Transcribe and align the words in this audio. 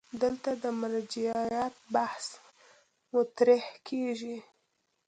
دلته 0.21 0.49
د 0.63 0.65
مرجعیت 0.81 1.73
بحث 1.95 2.25
مطرح 3.13 3.65
کېږي. 3.87 4.37